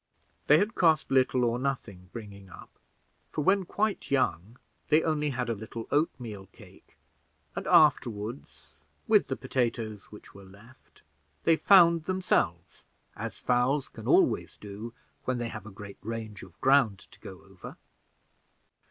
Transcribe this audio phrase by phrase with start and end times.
[0.47, 2.71] They had cost little or nothing bringing up;
[3.31, 4.57] for when quite young,
[4.89, 6.97] they only had a little oatmeal cake,
[7.55, 8.41] and afterward,
[9.07, 11.03] with the potatoes which were left,
[11.43, 12.83] they found themselves,
[13.15, 14.91] as fowls can always do
[15.25, 17.77] when they have a great range of ground to go over.